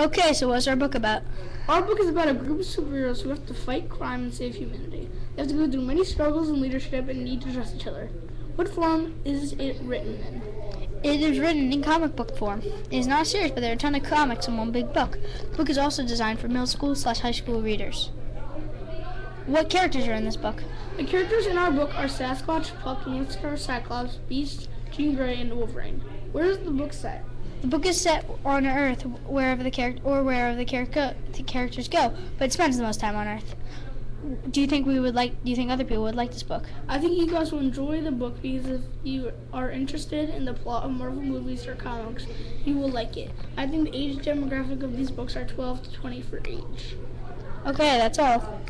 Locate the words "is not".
12.96-13.22